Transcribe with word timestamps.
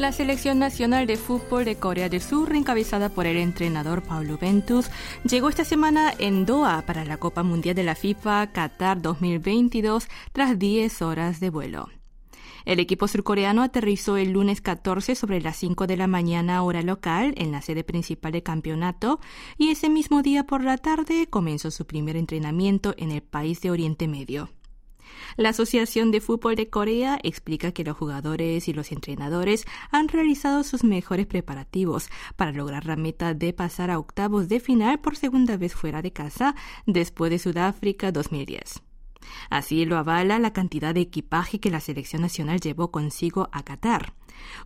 La 0.00 0.12
selección 0.12 0.58
nacional 0.58 1.06
de 1.06 1.18
fútbol 1.18 1.66
de 1.66 1.76
Corea 1.76 2.08
del 2.08 2.22
Sur, 2.22 2.56
encabezada 2.56 3.10
por 3.10 3.26
el 3.26 3.36
entrenador 3.36 4.02
Paulo 4.02 4.38
Ventus, 4.38 4.90
llegó 5.24 5.50
esta 5.50 5.62
semana 5.62 6.14
en 6.18 6.46
Doha 6.46 6.86
para 6.86 7.04
la 7.04 7.18
Copa 7.18 7.42
Mundial 7.42 7.74
de 7.74 7.82
la 7.82 7.94
FIFA 7.94 8.50
Qatar 8.50 9.02
2022 9.02 10.08
tras 10.32 10.58
10 10.58 11.02
horas 11.02 11.38
de 11.38 11.50
vuelo. 11.50 11.90
El 12.64 12.80
equipo 12.80 13.08
surcoreano 13.08 13.62
aterrizó 13.62 14.16
el 14.16 14.30
lunes 14.30 14.62
14 14.62 15.14
sobre 15.14 15.42
las 15.42 15.58
5 15.58 15.86
de 15.86 15.98
la 15.98 16.06
mañana 16.06 16.62
hora 16.62 16.80
local 16.80 17.34
en 17.36 17.52
la 17.52 17.60
sede 17.60 17.84
principal 17.84 18.32
del 18.32 18.42
campeonato 18.42 19.20
y 19.58 19.68
ese 19.68 19.90
mismo 19.90 20.22
día 20.22 20.44
por 20.44 20.64
la 20.64 20.78
tarde 20.78 21.26
comenzó 21.28 21.70
su 21.70 21.84
primer 21.84 22.16
entrenamiento 22.16 22.94
en 22.96 23.10
el 23.10 23.20
país 23.20 23.60
de 23.60 23.70
Oriente 23.70 24.08
Medio. 24.08 24.48
La 25.36 25.50
Asociación 25.50 26.10
de 26.10 26.20
Fútbol 26.20 26.56
de 26.56 26.68
Corea 26.68 27.18
explica 27.22 27.72
que 27.72 27.84
los 27.84 27.96
jugadores 27.96 28.68
y 28.68 28.72
los 28.72 28.92
entrenadores 28.92 29.64
han 29.90 30.08
realizado 30.08 30.62
sus 30.64 30.84
mejores 30.84 31.26
preparativos 31.26 32.10
para 32.36 32.52
lograr 32.52 32.86
la 32.86 32.96
meta 32.96 33.34
de 33.34 33.52
pasar 33.52 33.90
a 33.90 33.98
octavos 33.98 34.48
de 34.48 34.60
final 34.60 35.00
por 35.00 35.16
segunda 35.16 35.56
vez 35.56 35.74
fuera 35.74 36.02
de 36.02 36.12
casa 36.12 36.54
después 36.86 37.30
de 37.30 37.38
Sudáfrica 37.38 38.12
2010. 38.12 38.82
Así 39.50 39.84
lo 39.84 39.96
avala 39.96 40.38
la 40.38 40.52
cantidad 40.52 40.94
de 40.94 41.02
equipaje 41.02 41.60
que 41.60 41.70
la 41.70 41.80
selección 41.80 42.22
nacional 42.22 42.60
llevó 42.60 42.90
consigo 42.90 43.48
a 43.52 43.62
Qatar. 43.62 44.14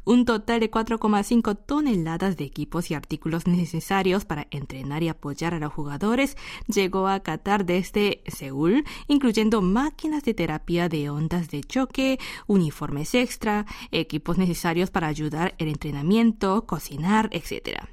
Un 0.05 0.25
total 0.25 0.61
de 0.61 0.71
4,5 0.71 1.57
toneladas 1.67 2.37
de 2.37 2.45
equipos 2.45 2.91
y 2.91 2.95
artículos 2.95 3.47
necesarios 3.47 4.25
para 4.25 4.47
entrenar 4.51 5.03
y 5.03 5.09
apoyar 5.09 5.55
a 5.55 5.59
los 5.59 5.73
jugadores 5.73 6.37
llegó 6.67 7.09
a 7.09 7.21
Qatar 7.21 7.65
desde 7.65 8.23
Seúl, 8.27 8.85
incluyendo 9.09 9.63
máquinas 9.63 10.25
de 10.25 10.35
terapia 10.35 10.89
de 10.89 11.11
ondas 11.11 11.49
de 11.49 11.63
choque, 11.63 12.19
uniformes 12.47 13.15
extra, 13.15 13.67
equipos 13.91 14.39
necesarios 14.39 14.91
para 14.91 15.09
ayudar 15.09 15.55
el 15.59 15.69
entrenamiento, 15.69 16.67
cocinar, 16.67 17.29
etc. 17.33 17.85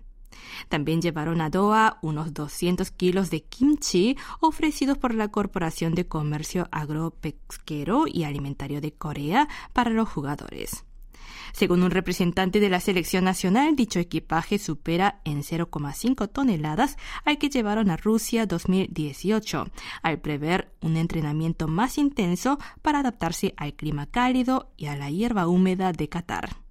También 0.70 1.02
llevaron 1.02 1.42
a 1.42 1.50
Doha 1.50 1.98
unos 2.02 2.34
200 2.34 2.92
kilos 2.92 3.30
de 3.30 3.44
kimchi 3.44 4.18
ofrecidos 4.40 4.98
por 4.98 5.14
la 5.14 5.30
Corporación 5.30 5.96
de 5.96 6.08
Comercio 6.08 6.68
Agropesquero 6.72 8.06
y 8.08 8.24
Alimentario 8.24 8.82
de 8.82 8.94
Corea 8.94 9.48
para 9.74 9.92
los 9.92 10.10
jugadores. 10.10 10.86
Según 11.54 11.84
un 11.84 11.92
representante 11.92 12.60
de 12.60 12.70
la 12.70 12.80
selección 12.80 13.24
nacional, 13.24 13.76
dicho 13.76 14.00
equipaje 14.00 14.60
supera 14.60 15.22
en 15.26 15.44
0,5 15.44 16.32
toneladas 16.32 16.98
al 17.26 17.38
que 17.38 17.50
llevaron 17.50 17.90
a 17.90 17.98
Rusia 17.98 18.46
2018, 18.46 19.68
al 20.02 20.20
prever 20.20 20.74
un 20.82 20.98
entrenamiento 20.98 21.68
más 21.68 21.98
intenso 21.98 22.58
para 22.82 23.00
adaptarse 23.00 23.54
al 23.58 23.74
clima 23.74 24.08
cálido 24.08 24.72
y 24.78 24.88
a 24.88 24.96
la 24.96 25.10
hierba 25.10 25.48
húmeda 25.48 25.92
de 25.92 26.10
Qatar 26.10 26.62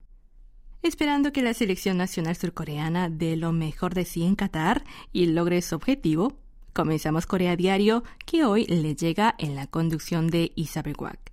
esperando 0.83 1.33
que 1.33 1.42
la 1.42 1.55
selección 1.55 1.98
nacional 1.98 2.36
surcoreana 2.36 3.08
dé 3.08 3.36
lo 3.36 3.53
mejor 3.53 3.94
de 3.94 4.05
sí 4.05 4.25
en 4.25 4.34
Qatar 4.34 4.84
y 5.12 5.27
logre 5.27 5.61
su 5.62 5.75
objetivo. 5.75 6.38
Comenzamos 6.72 7.27
Corea 7.27 7.56
Diario, 7.56 8.05
que 8.25 8.44
hoy 8.44 8.64
le 8.66 8.94
llega 8.94 9.34
en 9.38 9.55
la 9.55 9.66
conducción 9.66 10.28
de 10.28 10.53
Isabel 10.55 10.97
Wack. 10.98 11.33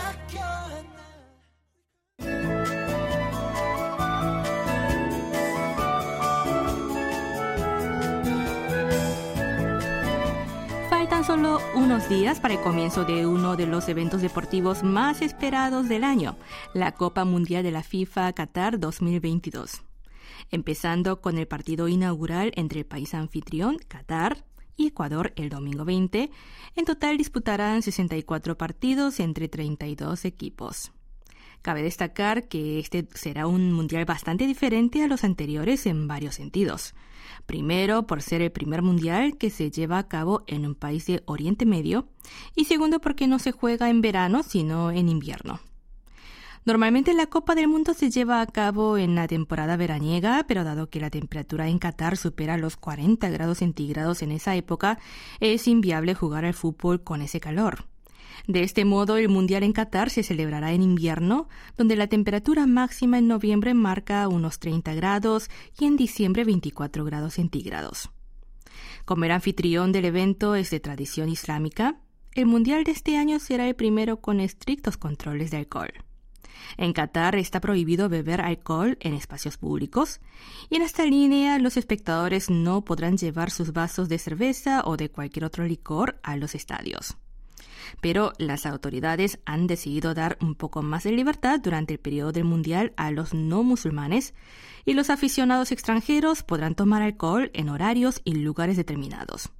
solo 11.31 11.61
unos 11.75 12.09
días 12.09 12.41
para 12.41 12.55
el 12.55 12.59
comienzo 12.59 13.05
de 13.05 13.25
uno 13.25 13.55
de 13.55 13.65
los 13.65 13.87
eventos 13.87 14.21
deportivos 14.21 14.83
más 14.83 15.21
esperados 15.21 15.87
del 15.87 16.03
año, 16.03 16.35
la 16.73 16.91
Copa 16.91 17.23
Mundial 17.23 17.63
de 17.63 17.71
la 17.71 17.83
FIFA 17.83 18.33
Qatar 18.33 18.81
2022 18.81 19.81
empezando 20.49 21.21
con 21.21 21.37
el 21.37 21.47
partido 21.47 21.87
inaugural 21.87 22.51
entre 22.57 22.79
el 22.79 22.85
país 22.85 23.13
anfitrión, 23.13 23.77
Qatar, 23.77 24.43
y 24.75 24.87
Ecuador 24.87 25.31
el 25.37 25.47
domingo 25.47 25.85
20. 25.85 26.31
En 26.75 26.85
total 26.85 27.17
disputarán 27.17 27.81
64 27.81 28.57
partidos 28.57 29.21
entre 29.21 29.47
32 29.47 30.25
equipos. 30.25 30.91
Cabe 31.61 31.83
destacar 31.83 32.47
que 32.47 32.79
este 32.79 33.07
será 33.13 33.45
un 33.45 33.71
mundial 33.71 34.05
bastante 34.05 34.47
diferente 34.47 35.03
a 35.03 35.07
los 35.07 35.23
anteriores 35.23 35.85
en 35.85 36.07
varios 36.07 36.35
sentidos. 36.35 36.95
Primero, 37.45 38.07
por 38.07 38.21
ser 38.21 38.41
el 38.41 38.51
primer 38.51 38.81
mundial 38.81 39.37
que 39.37 39.49
se 39.49 39.69
lleva 39.69 39.99
a 39.99 40.07
cabo 40.07 40.43
en 40.47 40.65
un 40.65 40.75
país 40.75 41.05
de 41.05 41.21
Oriente 41.25 41.65
Medio, 41.65 42.07
y 42.55 42.65
segundo, 42.65 42.99
porque 42.99 43.27
no 43.27 43.39
se 43.39 43.51
juega 43.51 43.89
en 43.89 44.01
verano, 44.01 44.41
sino 44.43 44.91
en 44.91 45.09
invierno. 45.09 45.59
Normalmente 46.63 47.13
la 47.13 47.25
Copa 47.25 47.55
del 47.55 47.67
Mundo 47.67 47.95
se 47.95 48.11
lleva 48.11 48.39
a 48.39 48.45
cabo 48.45 48.97
en 48.97 49.15
la 49.15 49.27
temporada 49.27 49.77
veraniega, 49.77 50.45
pero 50.47 50.63
dado 50.63 50.89
que 50.89 50.99
la 50.99 51.09
temperatura 51.09 51.67
en 51.67 51.79
Qatar 51.79 52.17
supera 52.17 52.57
los 52.57 52.77
40 52.77 53.29
grados 53.29 53.59
centígrados 53.59 54.21
en 54.21 54.31
esa 54.31 54.55
época, 54.55 54.99
es 55.39 55.67
inviable 55.67 56.13
jugar 56.13 56.45
al 56.45 56.53
fútbol 56.53 57.03
con 57.03 57.23
ese 57.23 57.39
calor. 57.39 57.90
De 58.47 58.63
este 58.63 58.85
modo, 58.85 59.17
el 59.17 59.29
Mundial 59.29 59.63
en 59.63 59.73
Qatar 59.73 60.09
se 60.09 60.23
celebrará 60.23 60.73
en 60.73 60.81
invierno, 60.81 61.47
donde 61.77 61.95
la 61.95 62.07
temperatura 62.07 62.65
máxima 62.67 63.17
en 63.17 63.27
noviembre 63.27 63.73
marca 63.73 64.27
unos 64.27 64.59
30 64.59 64.93
grados 64.93 65.49
y 65.79 65.85
en 65.85 65.97
diciembre 65.97 66.43
24 66.43 67.05
grados 67.05 67.35
centígrados. 67.35 68.09
Como 69.05 69.25
el 69.25 69.31
anfitrión 69.31 69.91
del 69.91 70.05
evento 70.05 70.55
es 70.55 70.69
de 70.69 70.79
tradición 70.79 71.29
islámica, 71.29 71.97
el 72.33 72.45
Mundial 72.45 72.83
de 72.83 72.91
este 72.91 73.17
año 73.17 73.39
será 73.39 73.67
el 73.67 73.75
primero 73.75 74.21
con 74.21 74.39
estrictos 74.39 74.97
controles 74.97 75.51
de 75.51 75.57
alcohol. 75.57 75.91
En 76.77 76.93
Qatar 76.93 77.35
está 77.35 77.59
prohibido 77.59 78.07
beber 78.07 78.41
alcohol 78.41 78.97
en 79.01 79.13
espacios 79.13 79.57
públicos 79.57 80.21
y 80.69 80.75
en 80.75 80.83
esta 80.83 81.05
línea 81.05 81.59
los 81.59 81.75
espectadores 81.75 82.49
no 82.49 82.85
podrán 82.85 83.17
llevar 83.17 83.51
sus 83.51 83.73
vasos 83.73 84.07
de 84.09 84.19
cerveza 84.19 84.83
o 84.85 84.95
de 84.95 85.09
cualquier 85.09 85.45
otro 85.45 85.65
licor 85.65 86.19
a 86.23 86.37
los 86.37 86.55
estadios. 86.55 87.17
Pero 87.99 88.33
las 88.37 88.65
autoridades 88.65 89.39
han 89.45 89.67
decidido 89.67 90.13
dar 90.13 90.37
un 90.41 90.55
poco 90.55 90.81
más 90.81 91.03
de 91.03 91.11
libertad 91.11 91.59
durante 91.59 91.93
el 91.93 91.99
periodo 91.99 92.31
del 92.31 92.45
Mundial 92.45 92.93
a 92.97 93.11
los 93.11 93.33
no 93.33 93.63
musulmanes 93.63 94.33
y 94.85 94.93
los 94.93 95.09
aficionados 95.09 95.71
extranjeros 95.71 96.43
podrán 96.43 96.75
tomar 96.75 97.01
alcohol 97.01 97.51
en 97.53 97.69
horarios 97.69 98.21
y 98.23 98.35
lugares 98.35 98.77
determinados. 98.77 99.51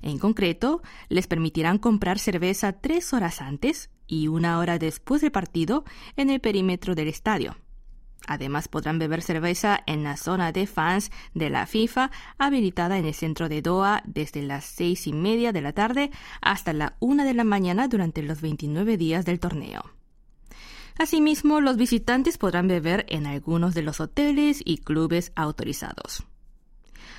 En 0.00 0.18
concreto, 0.18 0.82
les 1.08 1.26
permitirán 1.26 1.78
comprar 1.78 2.18
cerveza 2.18 2.72
tres 2.72 3.12
horas 3.12 3.40
antes 3.40 3.90
y 4.06 4.28
una 4.28 4.58
hora 4.58 4.78
después 4.78 5.20
del 5.20 5.30
partido 5.30 5.84
en 6.16 6.30
el 6.30 6.40
perímetro 6.40 6.94
del 6.94 7.08
estadio. 7.08 7.56
Además 8.26 8.68
podrán 8.68 8.98
beber 8.98 9.22
cerveza 9.22 9.82
en 9.86 10.02
la 10.02 10.16
zona 10.16 10.52
de 10.52 10.66
fans 10.66 11.10
de 11.34 11.50
la 11.50 11.66
FIFA 11.66 12.10
habilitada 12.36 12.98
en 12.98 13.06
el 13.06 13.14
centro 13.14 13.48
de 13.48 13.62
Doha 13.62 14.02
desde 14.06 14.42
las 14.42 14.64
seis 14.64 15.06
y 15.06 15.12
media 15.12 15.52
de 15.52 15.62
la 15.62 15.72
tarde 15.72 16.10
hasta 16.40 16.72
la 16.72 16.96
una 17.00 17.24
de 17.24 17.34
la 17.34 17.44
mañana 17.44 17.88
durante 17.88 18.22
los 18.22 18.40
29 18.40 18.96
días 18.96 19.24
del 19.24 19.40
torneo. 19.40 19.82
Asimismo, 20.98 21.60
los 21.60 21.76
visitantes 21.76 22.38
podrán 22.38 22.66
beber 22.66 23.06
en 23.08 23.26
algunos 23.26 23.72
de 23.72 23.82
los 23.82 24.00
hoteles 24.00 24.60
y 24.64 24.78
clubes 24.78 25.32
autorizados. 25.36 26.24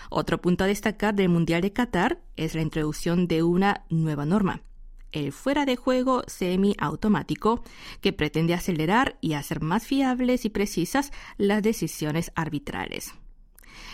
Otro 0.10 0.42
punto 0.42 0.64
a 0.64 0.68
destacar 0.68 1.16
del 1.16 1.30
Mundial 1.30 1.62
de 1.62 1.72
Qatar 1.72 2.20
es 2.36 2.56
la 2.56 2.62
introducción 2.62 3.28
de 3.28 3.44
una 3.44 3.86
nueva 3.90 4.26
norma, 4.26 4.64
el 5.12 5.32
fuera 5.32 5.66
de 5.66 5.76
juego 5.76 6.24
semiautomático, 6.28 7.64
que 8.02 8.14
pretende 8.14 8.54
acelerar 8.54 9.18
y 9.22 9.34
hacer 9.34 9.62
más 9.62 9.86
fiables 9.86 10.46
y 10.46 10.50
precisas 10.50 11.12
las 11.38 11.64
decisiones 11.64 12.32
arbitrales. 12.36 13.14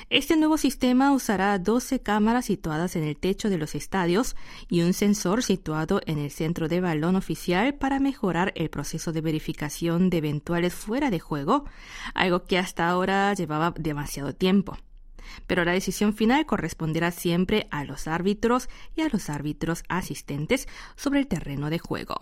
Este 0.09 0.37
nuevo 0.37 0.57
sistema 0.57 1.13
usará 1.13 1.57
12 1.57 2.01
cámaras 2.01 2.45
situadas 2.45 2.95
en 2.95 3.03
el 3.03 3.17
techo 3.17 3.49
de 3.49 3.57
los 3.57 3.73
estadios 3.73 4.35
y 4.69 4.81
un 4.81 4.93
sensor 4.93 5.41
situado 5.41 6.01
en 6.05 6.19
el 6.19 6.29
centro 6.29 6.67
de 6.67 6.79
balón 6.79 7.15
oficial 7.15 7.73
para 7.73 7.99
mejorar 7.99 8.53
el 8.55 8.69
proceso 8.69 9.11
de 9.11 9.21
verificación 9.21 10.11
de 10.11 10.17
eventuales 10.17 10.73
fuera 10.73 11.09
de 11.09 11.19
juego, 11.19 11.65
algo 12.13 12.43
que 12.45 12.59
hasta 12.59 12.87
ahora 12.87 13.33
llevaba 13.33 13.73
demasiado 13.77 14.33
tiempo 14.33 14.77
pero 15.47 15.65
la 15.65 15.73
decisión 15.73 16.13
final 16.13 16.45
corresponderá 16.45 17.11
siempre 17.11 17.67
a 17.71 17.83
los 17.83 18.07
árbitros 18.07 18.69
y 18.95 19.01
a 19.01 19.09
los 19.09 19.29
árbitros 19.29 19.83
asistentes 19.89 20.67
sobre 20.95 21.19
el 21.19 21.27
terreno 21.27 21.69
de 21.69 21.79
juego. 21.79 22.15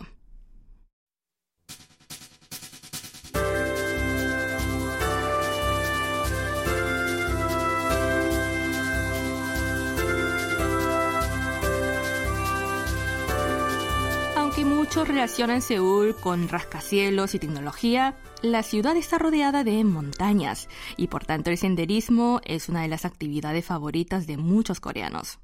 Muchos 14.94 15.08
relacionan 15.08 15.60
Seúl 15.60 16.14
con 16.14 16.48
rascacielos 16.48 17.34
y 17.34 17.40
tecnología, 17.40 18.14
la 18.42 18.62
ciudad 18.62 18.96
está 18.96 19.18
rodeada 19.18 19.64
de 19.64 19.82
montañas 19.82 20.68
y 20.96 21.08
por 21.08 21.24
tanto 21.24 21.50
el 21.50 21.58
senderismo 21.58 22.40
es 22.44 22.68
una 22.68 22.82
de 22.82 22.86
las 22.86 23.04
actividades 23.04 23.64
favoritas 23.64 24.28
de 24.28 24.36
muchos 24.36 24.78
coreanos. 24.78 25.40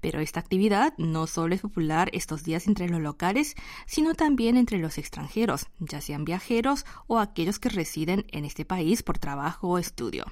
Pero 0.00 0.20
esta 0.20 0.40
actividad 0.40 0.94
no 0.96 1.26
solo 1.26 1.54
es 1.54 1.60
popular 1.60 2.08
estos 2.14 2.42
días 2.42 2.66
entre 2.68 2.88
los 2.88 3.02
locales, 3.02 3.54
sino 3.84 4.14
también 4.14 4.56
entre 4.56 4.78
los 4.78 4.96
extranjeros, 4.96 5.66
ya 5.78 6.00
sean 6.00 6.24
viajeros 6.24 6.86
o 7.06 7.18
aquellos 7.18 7.58
que 7.58 7.68
residen 7.68 8.24
en 8.32 8.46
este 8.46 8.64
país 8.64 9.02
por 9.02 9.18
trabajo 9.18 9.68
o 9.68 9.78
estudio. 9.78 10.24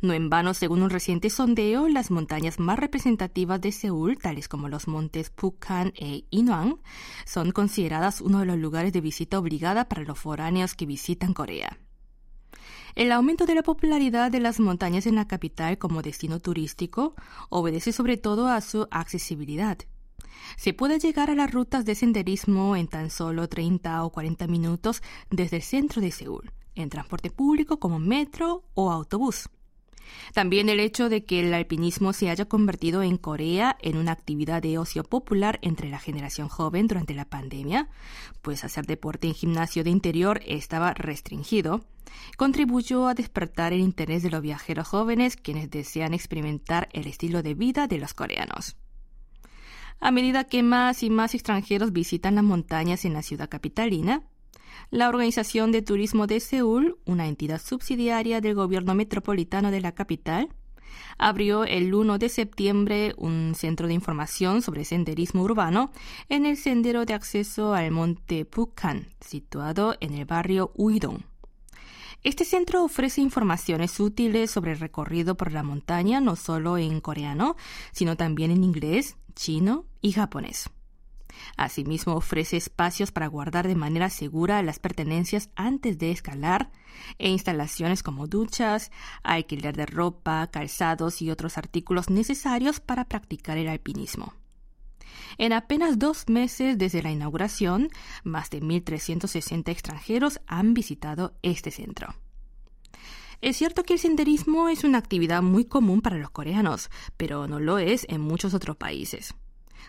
No 0.00 0.12
en 0.12 0.30
vano, 0.30 0.54
según 0.54 0.82
un 0.82 0.90
reciente 0.90 1.30
sondeo, 1.30 1.88
las 1.88 2.10
montañas 2.10 2.58
más 2.58 2.78
representativas 2.78 3.60
de 3.60 3.72
Seúl, 3.72 4.18
tales 4.18 4.48
como 4.48 4.68
los 4.68 4.88
montes 4.88 5.30
Pukhan 5.30 5.92
e 5.96 6.24
Inwang, 6.30 6.80
son 7.24 7.52
consideradas 7.52 8.20
uno 8.20 8.40
de 8.40 8.46
los 8.46 8.58
lugares 8.58 8.92
de 8.92 9.00
visita 9.00 9.38
obligada 9.38 9.88
para 9.88 10.02
los 10.02 10.18
foráneos 10.18 10.74
que 10.74 10.86
visitan 10.86 11.34
Corea. 11.34 11.78
El 12.94 13.10
aumento 13.10 13.46
de 13.46 13.54
la 13.54 13.62
popularidad 13.62 14.30
de 14.30 14.40
las 14.40 14.60
montañas 14.60 15.06
en 15.06 15.14
la 15.14 15.26
capital 15.26 15.78
como 15.78 16.02
destino 16.02 16.40
turístico 16.40 17.14
obedece 17.48 17.90
sobre 17.92 18.18
todo 18.18 18.48
a 18.48 18.60
su 18.60 18.86
accesibilidad. 18.90 19.78
Se 20.56 20.74
puede 20.74 20.98
llegar 20.98 21.30
a 21.30 21.34
las 21.34 21.50
rutas 21.50 21.84
de 21.84 21.94
senderismo 21.94 22.76
en 22.76 22.88
tan 22.88 23.08
solo 23.08 23.48
30 23.48 24.04
o 24.04 24.10
40 24.10 24.46
minutos 24.46 25.02
desde 25.30 25.56
el 25.56 25.62
centro 25.62 26.02
de 26.02 26.10
Seúl, 26.10 26.52
en 26.74 26.90
transporte 26.90 27.30
público 27.30 27.78
como 27.78 27.98
metro 27.98 28.64
o 28.74 28.90
autobús. 28.90 29.48
También 30.34 30.68
el 30.68 30.80
hecho 30.80 31.08
de 31.08 31.24
que 31.24 31.40
el 31.40 31.54
alpinismo 31.54 32.12
se 32.12 32.30
haya 32.30 32.46
convertido 32.46 33.02
en 33.02 33.16
Corea 33.16 33.76
en 33.80 33.96
una 33.96 34.12
actividad 34.12 34.62
de 34.62 34.78
ocio 34.78 35.04
popular 35.04 35.58
entre 35.62 35.90
la 35.90 35.98
generación 35.98 36.48
joven 36.48 36.86
durante 36.86 37.14
la 37.14 37.24
pandemia, 37.24 37.88
pues 38.40 38.64
hacer 38.64 38.86
deporte 38.86 39.26
en 39.26 39.34
gimnasio 39.34 39.84
de 39.84 39.90
interior 39.90 40.40
estaba 40.46 40.94
restringido, 40.94 41.84
contribuyó 42.36 43.08
a 43.08 43.14
despertar 43.14 43.72
el 43.72 43.80
interés 43.80 44.22
de 44.22 44.30
los 44.30 44.42
viajeros 44.42 44.88
jóvenes 44.88 45.36
quienes 45.36 45.70
desean 45.70 46.14
experimentar 46.14 46.88
el 46.92 47.06
estilo 47.06 47.42
de 47.42 47.54
vida 47.54 47.86
de 47.86 47.98
los 47.98 48.14
coreanos. 48.14 48.76
A 50.00 50.10
medida 50.10 50.44
que 50.44 50.64
más 50.64 51.04
y 51.04 51.10
más 51.10 51.34
extranjeros 51.34 51.92
visitan 51.92 52.34
las 52.34 52.44
montañas 52.44 53.04
en 53.04 53.12
la 53.12 53.22
ciudad 53.22 53.48
capitalina, 53.48 54.24
la 54.90 55.08
Organización 55.08 55.72
de 55.72 55.82
Turismo 55.82 56.26
de 56.26 56.40
Seúl, 56.40 56.98
una 57.04 57.26
entidad 57.26 57.60
subsidiaria 57.60 58.40
del 58.40 58.54
gobierno 58.54 58.94
metropolitano 58.94 59.70
de 59.70 59.80
la 59.80 59.92
capital, 59.92 60.48
abrió 61.18 61.64
el 61.64 61.94
1 61.94 62.18
de 62.18 62.28
septiembre 62.28 63.14
un 63.16 63.54
centro 63.54 63.86
de 63.86 63.94
información 63.94 64.62
sobre 64.62 64.84
senderismo 64.84 65.42
urbano 65.42 65.90
en 66.28 66.46
el 66.46 66.56
sendero 66.56 67.04
de 67.04 67.14
acceso 67.14 67.74
al 67.74 67.90
monte 67.90 68.44
Pukhan, 68.44 69.08
situado 69.20 69.96
en 70.00 70.14
el 70.14 70.24
barrio 70.24 70.72
Uidong. 70.74 71.24
Este 72.24 72.44
centro 72.44 72.84
ofrece 72.84 73.20
informaciones 73.20 73.98
útiles 73.98 74.50
sobre 74.50 74.72
el 74.72 74.78
recorrido 74.78 75.36
por 75.36 75.50
la 75.52 75.64
montaña 75.64 76.20
no 76.20 76.36
solo 76.36 76.78
en 76.78 77.00
coreano, 77.00 77.56
sino 77.90 78.16
también 78.16 78.52
en 78.52 78.62
inglés, 78.62 79.16
chino 79.34 79.86
y 80.00 80.12
japonés. 80.12 80.70
Asimismo, 81.56 82.14
ofrece 82.14 82.56
espacios 82.56 83.12
para 83.12 83.26
guardar 83.26 83.68
de 83.68 83.74
manera 83.74 84.10
segura 84.10 84.62
las 84.62 84.78
pertenencias 84.78 85.50
antes 85.54 85.98
de 85.98 86.10
escalar 86.10 86.70
e 87.18 87.28
instalaciones 87.30 88.02
como 88.02 88.26
duchas, 88.26 88.90
alquiler 89.22 89.76
de 89.76 89.86
ropa, 89.86 90.46
calzados 90.48 91.22
y 91.22 91.30
otros 91.30 91.58
artículos 91.58 92.10
necesarios 92.10 92.80
para 92.80 93.04
practicar 93.04 93.58
el 93.58 93.68
alpinismo. 93.68 94.34
En 95.38 95.52
apenas 95.52 95.98
dos 95.98 96.28
meses 96.28 96.78
desde 96.78 97.02
la 97.02 97.10
inauguración, 97.10 97.88
más 98.24 98.50
de 98.50 98.60
1.360 98.62 99.68
extranjeros 99.70 100.40
han 100.46 100.74
visitado 100.74 101.34
este 101.42 101.70
centro. 101.70 102.14
Es 103.40 103.56
cierto 103.56 103.82
que 103.82 103.94
el 103.94 103.98
senderismo 103.98 104.68
es 104.68 104.84
una 104.84 104.98
actividad 104.98 105.42
muy 105.42 105.64
común 105.64 106.00
para 106.00 106.16
los 106.16 106.30
coreanos, 106.30 106.90
pero 107.16 107.48
no 107.48 107.58
lo 107.58 107.78
es 107.78 108.06
en 108.08 108.20
muchos 108.20 108.54
otros 108.54 108.76
países. 108.76 109.34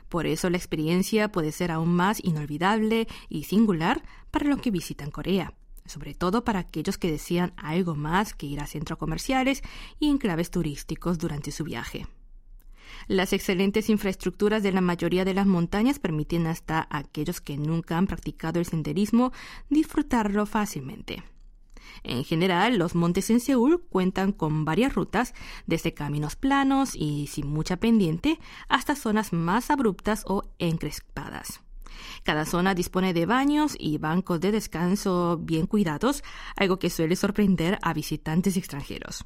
Por 0.09 0.25
eso 0.25 0.49
la 0.49 0.57
experiencia 0.57 1.31
puede 1.31 1.51
ser 1.51 1.71
aún 1.71 1.95
más 1.95 2.23
inolvidable 2.23 3.07
y 3.29 3.43
singular 3.43 4.03
para 4.31 4.47
los 4.47 4.59
que 4.59 4.71
visitan 4.71 5.11
Corea, 5.11 5.53
sobre 5.85 6.13
todo 6.13 6.43
para 6.43 6.59
aquellos 6.59 6.97
que 6.97 7.11
desean 7.11 7.53
algo 7.57 7.95
más 7.95 8.33
que 8.33 8.45
ir 8.45 8.59
a 8.59 8.67
centros 8.67 8.99
comerciales 8.99 9.63
y 9.99 10.09
enclaves 10.09 10.51
turísticos 10.51 11.17
durante 11.17 11.51
su 11.51 11.63
viaje. 11.63 12.07
Las 13.07 13.33
excelentes 13.33 13.89
infraestructuras 13.89 14.63
de 14.63 14.71
la 14.71 14.81
mayoría 14.81 15.25
de 15.25 15.33
las 15.33 15.45
montañas 15.45 15.99
permiten 15.99 16.47
hasta 16.47 16.87
a 16.89 16.99
aquellos 16.99 17.41
que 17.41 17.57
nunca 17.57 17.97
han 17.97 18.07
practicado 18.07 18.59
el 18.59 18.65
senderismo 18.65 19.33
disfrutarlo 19.69 20.45
fácilmente. 20.45 21.23
En 22.03 22.23
general, 22.23 22.77
los 22.77 22.95
montes 22.95 23.29
en 23.29 23.39
Seúl 23.39 23.83
cuentan 23.89 24.31
con 24.31 24.65
varias 24.65 24.93
rutas, 24.93 25.33
desde 25.67 25.93
caminos 25.93 26.35
planos 26.35 26.95
y 26.95 27.27
sin 27.27 27.47
mucha 27.47 27.77
pendiente 27.77 28.39
hasta 28.67 28.95
zonas 28.95 29.33
más 29.33 29.69
abruptas 29.69 30.23
o 30.27 30.43
encrespadas. 30.59 31.61
Cada 32.23 32.45
zona 32.45 32.73
dispone 32.73 33.13
de 33.13 33.25
baños 33.25 33.75
y 33.77 33.97
bancos 33.97 34.39
de 34.39 34.51
descanso 34.51 35.37
bien 35.41 35.67
cuidados, 35.67 36.23
algo 36.55 36.79
que 36.79 36.89
suele 36.89 37.15
sorprender 37.15 37.79
a 37.81 37.93
visitantes 37.93 38.57
extranjeros. 38.57 39.25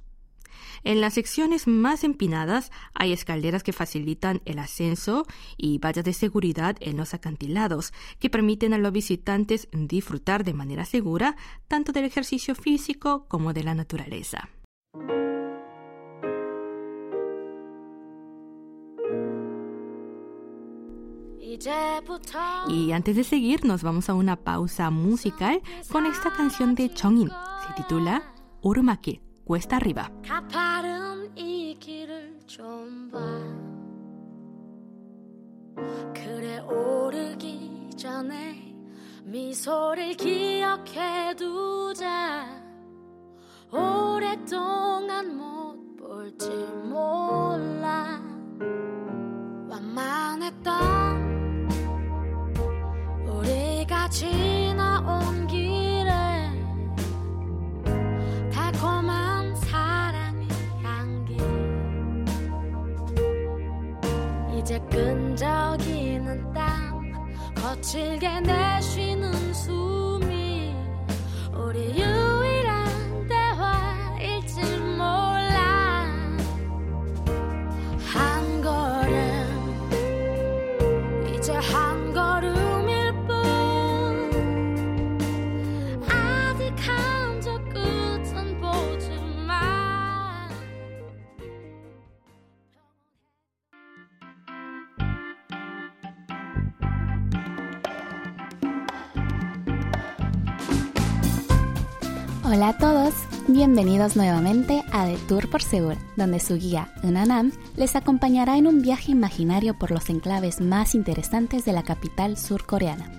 En 0.83 1.01
las 1.01 1.15
secciones 1.15 1.67
más 1.67 2.03
empinadas 2.03 2.71
hay 2.93 3.13
escaleras 3.13 3.63
que 3.63 3.73
facilitan 3.73 4.41
el 4.45 4.59
ascenso 4.59 5.25
y 5.57 5.79
vallas 5.79 6.05
de 6.05 6.13
seguridad 6.13 6.77
en 6.79 6.97
los 6.97 7.13
acantilados 7.13 7.93
que 8.19 8.29
permiten 8.29 8.73
a 8.73 8.77
los 8.77 8.91
visitantes 8.91 9.67
disfrutar 9.71 10.43
de 10.43 10.53
manera 10.53 10.85
segura 10.85 11.35
tanto 11.67 11.91
del 11.91 12.05
ejercicio 12.05 12.55
físico 12.55 13.25
como 13.27 13.53
de 13.53 13.63
la 13.63 13.75
naturaleza. 13.75 14.49
Y 22.67 22.91
antes 22.91 23.15
de 23.15 23.23
seguir, 23.23 23.65
nos 23.65 23.81
vamos 23.81 24.09
a 24.09 24.13
una 24.13 24.35
pausa 24.35 24.89
musical 24.91 25.61
con 25.91 26.05
esta 26.05 26.31
canción 26.31 26.75
de 26.75 26.93
Chongin. 26.93 27.29
Se 27.29 27.81
titula 27.81 28.21
Urumaki 28.61 29.26
cuesta 29.47 29.77
arriba. 29.77 30.11
미소를 39.23 40.15
기억해 40.15 41.35
두자. 41.35 42.45
오랫동안 43.71 45.35
못 45.35 45.97
볼지 45.97 46.49
몰라. 46.89 48.21
완만했던 49.69 50.73
우리 53.27 53.85
같이 53.85 54.46
거칠게 67.87 68.41
내쉬는 68.41 69.16
bienvenidos 103.57 104.15
nuevamente 104.15 104.83
a 104.91 105.07
The 105.07 105.17
Tour 105.27 105.49
por 105.49 105.63
Seúl, 105.63 105.97
donde 106.15 106.39
su 106.39 106.57
guía, 106.57 106.93
Unanam, 107.01 107.51
les 107.75 107.95
acompañará 107.95 108.55
en 108.55 108.67
un 108.67 108.83
viaje 108.83 109.13
imaginario 109.13 109.73
por 109.73 109.89
los 109.89 110.11
enclaves 110.11 110.61
más 110.61 110.93
interesantes 110.93 111.65
de 111.65 111.73
la 111.73 111.81
capital 111.81 112.37
surcoreana. 112.37 113.09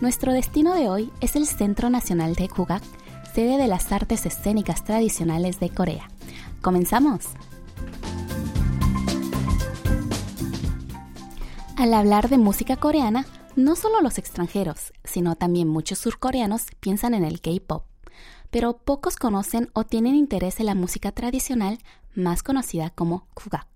Nuestro 0.00 0.32
destino 0.32 0.74
de 0.74 0.88
hoy 0.88 1.12
es 1.20 1.36
el 1.36 1.46
Centro 1.46 1.90
Nacional 1.90 2.34
de 2.34 2.48
Kugak, 2.48 2.82
sede 3.32 3.56
de 3.56 3.68
las 3.68 3.92
artes 3.92 4.26
escénicas 4.26 4.82
tradicionales 4.82 5.60
de 5.60 5.70
Corea. 5.70 6.10
¡Comenzamos! 6.60 7.26
Al 11.76 11.94
hablar 11.94 12.28
de 12.28 12.38
música 12.38 12.74
coreana, 12.74 13.26
No 13.54 13.74
solo 13.74 14.00
los 14.00 14.18
extranjeros, 14.18 14.92
sino 15.02 15.34
también 15.34 15.66
muchos 15.66 15.98
surcoreanos 15.98 16.66
piensan 16.78 17.12
en 17.12 17.24
el 17.24 17.40
K-pop, 17.40 17.87
pero 18.50 18.78
pocos 18.78 19.16
conocen 19.16 19.70
o 19.72 19.84
tienen 19.84 20.14
interés 20.14 20.60
en 20.60 20.66
la 20.66 20.74
música 20.74 21.12
tradicional 21.12 21.78
más 22.14 22.42
conocida 22.42 22.90
como 22.90 23.26
Kugak. 23.34 23.66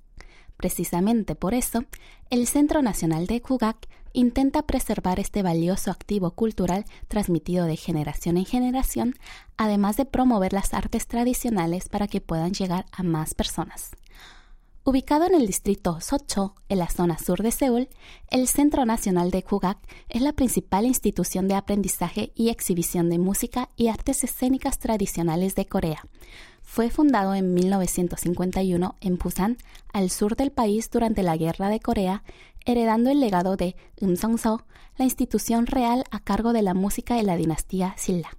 Precisamente 0.56 1.34
por 1.34 1.54
eso, 1.54 1.84
el 2.30 2.46
Centro 2.46 2.82
Nacional 2.82 3.26
de 3.26 3.40
Kugak 3.40 3.88
intenta 4.12 4.62
preservar 4.62 5.18
este 5.18 5.42
valioso 5.42 5.90
activo 5.90 6.32
cultural 6.32 6.84
transmitido 7.08 7.64
de 7.66 7.76
generación 7.76 8.36
en 8.36 8.44
generación, 8.44 9.14
además 9.56 9.96
de 9.96 10.04
promover 10.04 10.52
las 10.52 10.74
artes 10.74 11.06
tradicionales 11.06 11.88
para 11.88 12.06
que 12.06 12.20
puedan 12.20 12.52
llegar 12.52 12.86
a 12.92 13.02
más 13.02 13.34
personas. 13.34 13.92
Ubicado 14.84 15.26
en 15.26 15.34
el 15.34 15.46
distrito 15.46 16.00
Socho, 16.00 16.54
en 16.68 16.78
la 16.78 16.88
zona 16.88 17.18
sur 17.18 17.42
de 17.42 17.52
Seúl, 17.52 17.88
el 18.30 18.48
Centro 18.48 18.84
Nacional 18.84 19.30
de 19.30 19.42
Kugak 19.42 19.78
es 20.08 20.22
la 20.22 20.32
principal 20.32 20.86
institución 20.86 21.46
de 21.46 21.54
aprendizaje 21.54 22.32
y 22.34 22.48
exhibición 22.48 23.08
de 23.08 23.18
música 23.18 23.68
y 23.76 23.88
artes 23.88 24.24
escénicas 24.24 24.78
tradicionales 24.78 25.54
de 25.54 25.66
Corea, 25.66 26.04
fue 26.62 26.88
fundado 26.88 27.34
en 27.34 27.52
1951 27.52 28.96
en 29.00 29.18
Busan, 29.18 29.58
al 29.92 30.08
sur 30.08 30.36
del 30.36 30.52
país 30.52 30.90
durante 30.90 31.22
la 31.22 31.36
Guerra 31.36 31.68
de 31.68 31.80
Corea, 31.80 32.22
heredando 32.64 33.10
el 33.10 33.20
legado 33.20 33.56
de 33.56 33.76
Seo, 34.38 34.64
la 34.96 35.04
institución 35.04 35.66
real 35.66 36.04
a 36.10 36.20
cargo 36.20 36.52
de 36.52 36.62
la 36.62 36.72
música 36.72 37.14
de 37.16 37.24
la 37.24 37.36
dinastía 37.36 37.94
Silla. 37.98 38.30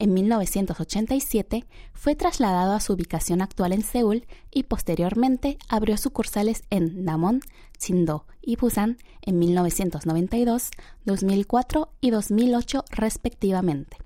En 0.00 0.14
1987 0.14 1.66
fue 1.92 2.14
trasladado 2.14 2.74
a 2.74 2.80
su 2.80 2.92
ubicación 2.92 3.42
actual 3.42 3.72
en 3.72 3.82
Seúl 3.82 4.26
y 4.52 4.62
posteriormente 4.62 5.58
abrió 5.68 5.96
sucursales 5.96 6.62
en 6.70 7.04
Namon, 7.04 7.40
Sindo 7.78 8.24
y 8.40 8.54
Busan 8.56 8.98
en 9.22 9.40
1992, 9.40 10.70
2004 11.04 11.88
y 12.00 12.10
2008 12.10 12.84
respectivamente. 12.90 13.96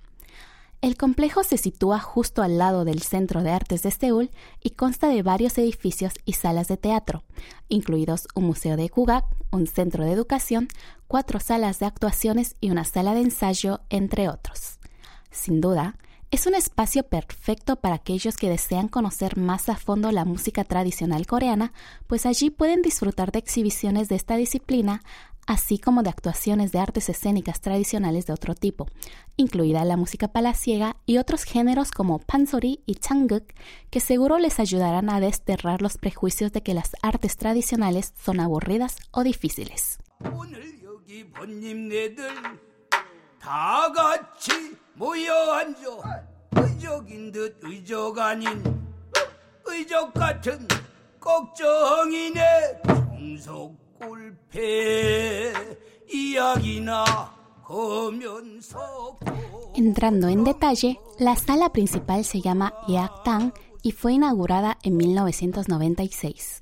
El 0.80 0.96
complejo 0.96 1.44
se 1.44 1.58
sitúa 1.58 2.00
justo 2.00 2.42
al 2.42 2.58
lado 2.58 2.84
del 2.84 3.02
Centro 3.02 3.42
de 3.42 3.50
Artes 3.50 3.82
de 3.82 3.90
Seúl 3.90 4.30
y 4.60 4.70
consta 4.70 5.08
de 5.08 5.22
varios 5.22 5.56
edificios 5.58 6.14
y 6.24 6.32
salas 6.32 6.68
de 6.68 6.76
teatro, 6.76 7.22
incluidos 7.68 8.26
un 8.34 8.44
museo 8.46 8.76
de 8.76 8.88
Kugak, 8.88 9.24
un 9.52 9.66
centro 9.66 10.04
de 10.04 10.10
educación, 10.12 10.68
cuatro 11.06 11.38
salas 11.38 11.78
de 11.78 11.86
actuaciones 11.86 12.56
y 12.60 12.70
una 12.70 12.84
sala 12.84 13.14
de 13.14 13.20
ensayo, 13.20 13.82
entre 13.90 14.28
otros. 14.28 14.80
Sin 15.32 15.60
duda, 15.60 15.96
es 16.30 16.46
un 16.46 16.54
espacio 16.54 17.02
perfecto 17.02 17.76
para 17.76 17.96
aquellos 17.96 18.36
que 18.36 18.48
desean 18.48 18.88
conocer 18.88 19.36
más 19.36 19.68
a 19.68 19.76
fondo 19.76 20.12
la 20.12 20.24
música 20.24 20.64
tradicional 20.64 21.26
coreana, 21.26 21.72
pues 22.06 22.24
allí 22.24 22.50
pueden 22.50 22.80
disfrutar 22.80 23.32
de 23.32 23.38
exhibiciones 23.38 24.08
de 24.08 24.16
esta 24.16 24.36
disciplina, 24.36 25.02
así 25.46 25.78
como 25.78 26.02
de 26.02 26.10
actuaciones 26.10 26.72
de 26.72 26.78
artes 26.78 27.08
escénicas 27.08 27.60
tradicionales 27.60 28.26
de 28.26 28.32
otro 28.32 28.54
tipo, 28.54 28.86
incluida 29.36 29.84
la 29.84 29.96
música 29.96 30.28
palaciega 30.28 30.96
y 31.06 31.18
otros 31.18 31.44
géneros 31.44 31.90
como 31.90 32.18
pansori 32.18 32.80
y 32.86 32.94
changguk, 32.94 33.44
que 33.90 34.00
seguro 34.00 34.38
les 34.38 34.60
ayudarán 34.60 35.10
a 35.10 35.20
desterrar 35.20 35.82
los 35.82 35.98
prejuicios 35.98 36.52
de 36.52 36.62
que 36.62 36.74
las 36.74 36.92
artes 37.02 37.36
tradicionales 37.36 38.14
son 38.22 38.40
aburridas 38.40 38.96
o 39.10 39.24
difíciles. 39.24 39.98
Entrando 59.74 60.28
en 60.28 60.44
detalle, 60.44 61.00
la 61.18 61.34
sala 61.34 61.72
principal 61.72 62.24
se 62.24 62.40
llama 62.40 62.72
Tang 63.24 63.52
y 63.82 63.90
fue 63.90 64.12
inaugurada 64.12 64.78
en 64.84 64.96
1996. 64.96 66.61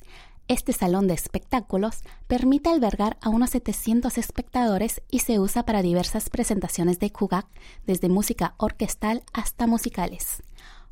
Este 0.50 0.72
salón 0.72 1.06
de 1.06 1.14
espectáculos 1.14 2.00
permite 2.26 2.70
albergar 2.70 3.18
a 3.20 3.28
unos 3.28 3.50
700 3.50 4.18
espectadores 4.18 5.00
y 5.08 5.20
se 5.20 5.38
usa 5.38 5.64
para 5.64 5.80
diversas 5.80 6.28
presentaciones 6.28 6.98
de 6.98 7.12
Kugak, 7.12 7.46
desde 7.86 8.08
música 8.08 8.54
orquestal 8.56 9.22
hasta 9.32 9.68
musicales. 9.68 10.42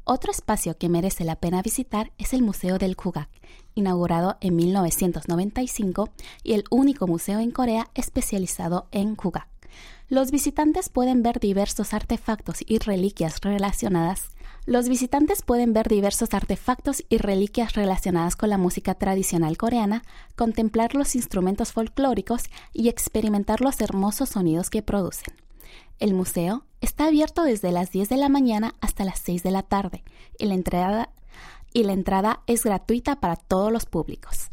Otro 0.05 0.31
espacio 0.31 0.79
que 0.79 0.88
merece 0.88 1.25
la 1.25 1.35
pena 1.35 1.61
visitar 1.61 2.12
es 2.19 2.35
el 2.35 2.43
Museo 2.43 2.79
del 2.79 2.95
Kugak, 2.95 3.29
inaugurado 3.75 4.37
en 4.41 4.55
1995 4.55 6.09
y 6.45 6.53
el 6.53 6.62
único 6.71 7.09
museo 7.09 7.41
en 7.41 7.50
Corea 7.50 7.91
especializado 7.97 8.87
en 8.93 9.17
Kugak. 9.17 9.58
Los 10.09 10.31
visitantes 10.31 10.88
pueden 10.88 11.23
ver 11.23 11.41
diversos 11.41 11.95
artefactos 11.95 12.59
y 12.67 12.79
reliquias 12.79 13.41
relacionadas 13.41 14.31
los 14.69 14.87
visitantes 14.87 15.41
pueden 15.41 15.73
ver 15.73 15.88
diversos 15.88 16.35
artefactos 16.35 17.03
y 17.09 17.17
reliquias 17.17 17.73
relacionadas 17.73 18.37
con 18.37 18.50
la 18.50 18.59
música 18.59 18.93
tradicional 18.95 19.57
coreana, 19.57 20.03
contemplar 20.37 20.95
los 20.95 21.15
instrumentos 21.15 21.73
folclóricos 21.73 22.43
y 22.75 22.91
experimentar 22.91 23.62
los 23.62 23.81
hermosos 23.81 24.29
sonidos 24.29 24.69
que 24.69 24.83
producen. 24.83 25.33
El 26.00 26.12
museo 26.12 26.67
está 26.83 27.07
abierto 27.07 27.45
desde 27.45 27.73
las 27.73 27.93
10 27.93 28.11
de 28.11 28.19
la 28.19 28.29
mañana 28.29 28.75
hasta 28.83 29.07
las 29.07 29.21
6 29.21 29.43
de 29.43 29.53
la 29.53 29.62
tarde 29.62 30.05
y 30.38 30.45
la 30.45 30.53
entrada, 30.53 31.09
y 31.73 31.85
la 31.85 31.95
entrada 31.95 32.43
es 32.47 32.62
gratuita 32.62 33.21
para 33.21 33.37
todos 33.37 33.73
los 33.73 33.87
públicos. 33.87 34.50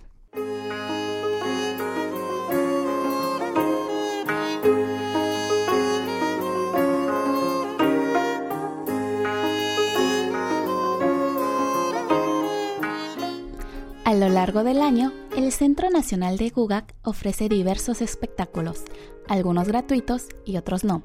A 14.05 14.13
lo 14.13 14.29
largo 14.29 14.63
del 14.63 14.81
año, 14.83 15.11
el 15.35 15.51
Centro 15.51 15.89
Nacional 15.89 16.37
de 16.37 16.51
Gugak 16.51 16.93
ofrece 17.01 17.49
diversos 17.49 18.03
espectáculos, 18.03 18.83
algunos 19.27 19.67
gratuitos 19.67 20.27
y 20.45 20.57
otros 20.57 20.83
no. 20.83 21.01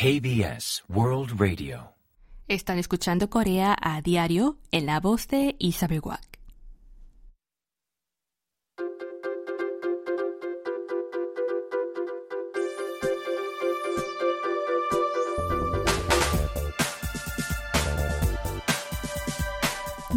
KBS 0.09 0.85
World 0.89 1.39
Radio. 1.39 1.93
Están 2.47 2.79
escuchando 2.79 3.29
Corea 3.29 3.77
a 3.79 4.01
diario 4.01 4.57
en 4.71 4.87
la 4.87 4.99
voz 4.99 5.27
de 5.27 5.55
Isabel 5.59 6.01
Wack. 6.03 6.39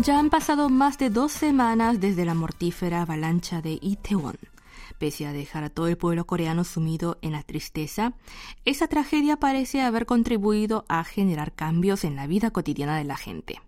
Ya 0.02 0.18
han 0.18 0.30
pasado 0.30 0.70
más 0.70 0.96
de 0.96 1.10
dos 1.10 1.32
semanas 1.32 2.00
desde 2.00 2.24
la 2.24 2.32
mortífera 2.32 3.02
avalancha 3.02 3.60
de 3.60 3.78
Itaewon. 3.82 4.38
A 5.02 5.32
dejar 5.32 5.64
a 5.64 5.68
todo 5.68 5.88
el 5.88 5.98
pueblo 5.98 6.28
coreano 6.28 6.62
sumido 6.62 7.18
en 7.22 7.32
la 7.32 7.42
tristeza, 7.42 8.12
esa 8.64 8.86
tragedia 8.86 9.36
parece 9.36 9.80
haber 9.80 10.06
contribuido 10.06 10.84
a 10.88 11.02
generar 11.02 11.52
cambios 11.52 12.04
en 12.04 12.14
la 12.14 12.28
vida 12.28 12.52
cotidiana 12.52 12.96
de 12.96 13.02
la 13.02 13.16
gente. 13.16 13.60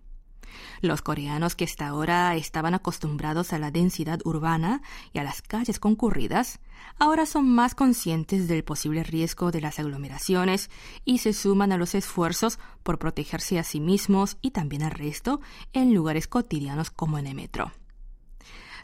Los 0.79 1.01
coreanos 1.01 1.55
que 1.55 1.65
hasta 1.65 1.87
ahora 1.87 2.33
estaban 2.37 2.73
acostumbrados 2.73 3.51
a 3.51 3.59
la 3.59 3.69
densidad 3.69 4.21
urbana 4.23 4.81
y 5.11 5.19
a 5.19 5.23
las 5.23 5.41
calles 5.41 5.77
concurridas, 5.77 6.61
ahora 6.99 7.25
son 7.25 7.49
más 7.49 7.75
conscientes 7.75 8.47
del 8.47 8.63
posible 8.63 9.03
riesgo 9.03 9.51
de 9.51 9.59
las 9.59 9.77
aglomeraciones 9.77 10.69
y 11.03 11.17
se 11.17 11.33
suman 11.33 11.73
a 11.73 11.77
los 11.77 11.95
esfuerzos 11.95 12.59
por 12.81 12.97
protegerse 12.97 13.59
a 13.59 13.63
sí 13.63 13.81
mismos 13.81 14.37
y 14.41 14.51
también 14.51 14.83
al 14.83 14.91
resto 14.91 15.41
en 15.73 15.93
lugares 15.93 16.29
cotidianos 16.29 16.91
como 16.91 17.17
en 17.17 17.27
el 17.27 17.35
metro. 17.35 17.73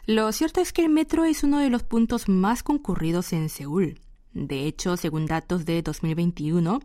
Lo 0.06 0.32
cierto 0.32 0.60
es 0.60 0.72
que 0.72 0.82
el 0.82 0.88
metro 0.88 1.24
es 1.24 1.44
uno 1.44 1.60
de 1.60 1.70
los 1.70 1.84
puntos 1.84 2.28
más 2.28 2.64
concurridos 2.64 3.32
en 3.32 3.48
Seúl. 3.48 4.00
De 4.34 4.66
hecho, 4.66 4.96
según 4.96 5.26
datos 5.26 5.64
de 5.64 5.80
2021, 5.80 6.80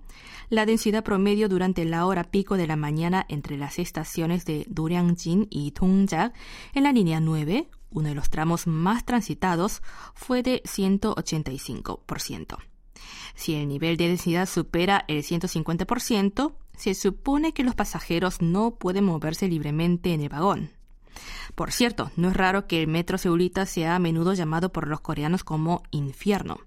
la 0.50 0.68
densidad 0.68 1.04
promedio 1.04 1.50
durante 1.50 1.84
la 1.84 2.06
hora 2.06 2.26
pico 2.26 2.58
de 2.58 2.68
la 2.68 2.76
mañana 2.76 3.26
entre 3.28 3.58
las 3.58 3.80
estaciones 3.80 4.46
de 4.46 4.66
Duryangjin 4.70 5.48
y 5.50 5.72
Dongjak 5.72 6.36
en 6.74 6.84
la 6.84 6.92
línea 6.92 7.20
9, 7.20 7.68
uno 7.90 8.10
de 8.10 8.14
los 8.16 8.30
tramos 8.30 8.68
más 8.68 9.04
transitados, 9.04 9.82
fue 10.14 10.44
de 10.44 10.62
185%. 10.64 12.58
Si 13.34 13.56
el 13.56 13.68
nivel 13.68 13.98
de 13.98 14.10
densidad 14.10 14.48
supera 14.48 15.06
el 15.08 15.24
150%, 15.24 16.54
se 16.76 16.94
supone 16.94 17.54
que 17.54 17.64
los 17.64 17.74
pasajeros 17.74 18.44
no 18.44 18.76
pueden 18.76 19.06
moverse 19.06 19.48
libremente 19.48 20.14
en 20.14 20.22
el 20.22 20.30
vagón. 20.30 20.77
Por 21.56 21.72
cierto, 21.72 22.12
no 22.16 22.30
es 22.30 22.38
raro 22.38 22.68
que 22.68 22.82
el 22.82 22.88
metro 22.88 23.18
seulita 23.18 23.66
sea 23.66 23.96
a 23.96 24.00
menudo 24.00 24.34
llamado 24.34 24.72
por 24.72 24.88
los 24.88 25.02
coreanos 25.02 25.44
como 25.44 25.84
infierno. 25.92 26.58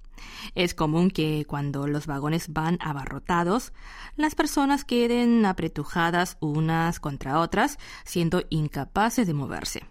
Es 0.54 0.74
común 0.74 1.10
que 1.10 1.44
cuando 1.46 1.86
los 1.86 2.06
vagones 2.06 2.52
van 2.52 2.78
abarrotados, 2.80 3.72
las 4.16 4.34
personas 4.34 4.84
queden 4.84 5.46
apretujadas 5.46 6.36
unas 6.40 7.00
contra 7.00 7.40
otras, 7.40 7.78
siendo 8.04 8.42
incapaces 8.50 9.26
de 9.26 9.34
moverse. 9.34 9.82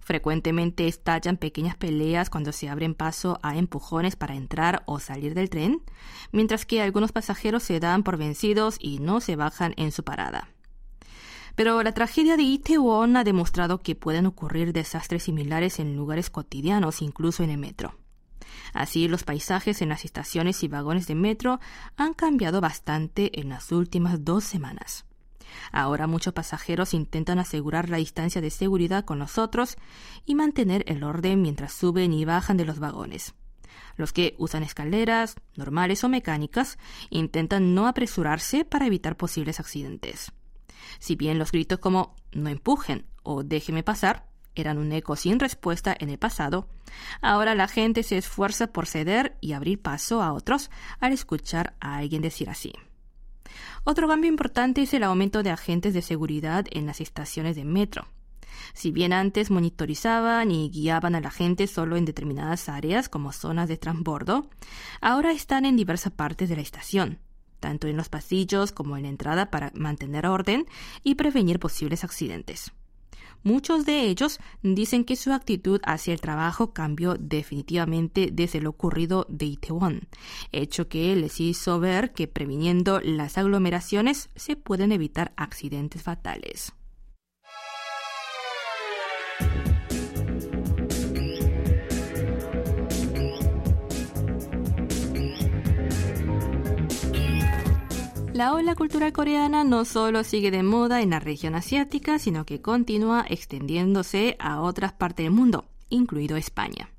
Frecuentemente 0.00 0.88
estallan 0.88 1.36
pequeñas 1.36 1.76
peleas 1.76 2.28
cuando 2.28 2.50
se 2.50 2.68
abren 2.68 2.94
paso 2.94 3.38
a 3.42 3.56
empujones 3.56 4.16
para 4.16 4.34
entrar 4.34 4.82
o 4.86 4.98
salir 4.98 5.34
del 5.34 5.48
tren, 5.48 5.80
mientras 6.32 6.66
que 6.66 6.82
algunos 6.82 7.12
pasajeros 7.12 7.62
se 7.62 7.78
dan 7.78 8.02
por 8.02 8.16
vencidos 8.16 8.76
y 8.80 8.98
no 8.98 9.20
se 9.20 9.36
bajan 9.36 9.74
en 9.76 9.92
su 9.92 10.02
parada. 10.02 10.48
Pero 11.54 11.82
la 11.82 11.92
tragedia 11.92 12.36
de 12.36 12.42
Itaewon 12.42 13.16
ha 13.16 13.24
demostrado 13.24 13.82
que 13.82 13.94
pueden 13.94 14.26
ocurrir 14.26 14.72
desastres 14.72 15.24
similares 15.24 15.78
en 15.78 15.96
lugares 15.96 16.30
cotidianos, 16.30 17.02
incluso 17.02 17.42
en 17.42 17.50
el 17.50 17.58
metro. 17.58 17.94
Así, 18.72 19.08
los 19.08 19.24
paisajes 19.24 19.82
en 19.82 19.90
las 19.90 20.04
estaciones 20.04 20.62
y 20.62 20.68
vagones 20.68 21.06
de 21.06 21.14
metro 21.14 21.60
han 21.96 22.14
cambiado 22.14 22.60
bastante 22.60 23.40
en 23.40 23.50
las 23.50 23.70
últimas 23.70 24.24
dos 24.24 24.44
semanas. 24.44 25.04
Ahora 25.70 26.06
muchos 26.06 26.32
pasajeros 26.32 26.94
intentan 26.94 27.38
asegurar 27.38 27.90
la 27.90 27.98
distancia 27.98 28.40
de 28.40 28.50
seguridad 28.50 29.04
con 29.04 29.18
los 29.18 29.36
otros 29.36 29.76
y 30.24 30.34
mantener 30.34 30.84
el 30.86 31.04
orden 31.04 31.42
mientras 31.42 31.72
suben 31.74 32.14
y 32.14 32.24
bajan 32.24 32.56
de 32.56 32.64
los 32.64 32.78
vagones. 32.78 33.34
Los 33.96 34.14
que 34.14 34.34
usan 34.38 34.62
escaleras, 34.62 35.36
normales 35.56 36.02
o 36.04 36.08
mecánicas, 36.08 36.78
intentan 37.10 37.74
no 37.74 37.86
apresurarse 37.86 38.64
para 38.64 38.86
evitar 38.86 39.16
posibles 39.16 39.60
accidentes. 39.60 40.32
Si 40.98 41.16
bien 41.16 41.38
los 41.38 41.52
gritos 41.52 41.78
como 41.78 42.14
no 42.32 42.48
empujen 42.48 43.06
o 43.22 43.42
déjeme 43.42 43.82
pasar 43.82 44.26
eran 44.54 44.78
un 44.78 44.92
eco 44.92 45.16
sin 45.16 45.38
respuesta 45.38 45.96
en 45.98 46.10
el 46.10 46.18
pasado, 46.18 46.68
ahora 47.20 47.54
la 47.54 47.68
gente 47.68 48.02
se 48.02 48.18
esfuerza 48.18 48.66
por 48.66 48.86
ceder 48.86 49.36
y 49.40 49.52
abrir 49.52 49.80
paso 49.80 50.22
a 50.22 50.32
otros 50.32 50.70
al 51.00 51.12
escuchar 51.12 51.74
a 51.80 51.96
alguien 51.96 52.22
decir 52.22 52.50
así. 52.50 52.72
Otro 53.84 54.08
cambio 54.08 54.30
importante 54.30 54.82
es 54.82 54.94
el 54.94 55.02
aumento 55.02 55.42
de 55.42 55.50
agentes 55.50 55.94
de 55.94 56.02
seguridad 56.02 56.66
en 56.70 56.86
las 56.86 57.00
estaciones 57.00 57.56
de 57.56 57.64
metro. 57.64 58.06
Si 58.74 58.90
bien 58.90 59.12
antes 59.12 59.50
monitorizaban 59.50 60.50
y 60.50 60.70
guiaban 60.70 61.14
a 61.14 61.20
la 61.20 61.30
gente 61.30 61.66
solo 61.66 61.96
en 61.96 62.04
determinadas 62.04 62.68
áreas 62.68 63.08
como 63.08 63.32
zonas 63.32 63.68
de 63.68 63.76
transbordo, 63.76 64.48
ahora 65.00 65.32
están 65.32 65.64
en 65.64 65.76
diversas 65.76 66.12
partes 66.12 66.48
de 66.48 66.56
la 66.56 66.62
estación, 66.62 67.18
tanto 67.62 67.86
en 67.86 67.96
los 67.96 68.10
pasillos 68.10 68.72
como 68.72 68.98
en 68.98 69.04
la 69.04 69.08
entrada 69.08 69.50
para 69.50 69.72
mantener 69.74 70.26
orden 70.26 70.66
y 71.02 71.14
prevenir 71.14 71.60
posibles 71.60 72.04
accidentes. 72.04 72.72
Muchos 73.44 73.86
de 73.86 74.02
ellos 74.02 74.38
dicen 74.62 75.04
que 75.04 75.16
su 75.16 75.32
actitud 75.32 75.80
hacia 75.84 76.12
el 76.12 76.20
trabajo 76.20 76.72
cambió 76.72 77.14
definitivamente 77.14 78.28
desde 78.32 78.60
lo 78.60 78.70
ocurrido 78.70 79.26
de 79.28 79.46
Itaewon, 79.46 80.08
hecho 80.52 80.88
que 80.88 81.16
les 81.16 81.40
hizo 81.40 81.80
ver 81.80 82.12
que 82.12 82.28
previniendo 82.28 83.00
las 83.00 83.38
aglomeraciones 83.38 84.28
se 84.36 84.56
pueden 84.56 84.92
evitar 84.92 85.32
accidentes 85.36 86.02
fatales. 86.02 86.72
La 98.42 98.54
ola 98.54 98.74
cultural 98.74 99.12
coreana 99.12 99.62
no 99.62 99.84
solo 99.84 100.24
sigue 100.24 100.50
de 100.50 100.64
moda 100.64 101.00
en 101.00 101.10
la 101.10 101.20
región 101.20 101.54
asiática, 101.54 102.18
sino 102.18 102.44
que 102.44 102.60
continúa 102.60 103.24
extendiéndose 103.28 104.34
a 104.40 104.60
otras 104.60 104.92
partes 104.92 105.22
del 105.26 105.32
mundo, 105.32 105.66
incluido 105.90 106.36
España. 106.36 106.90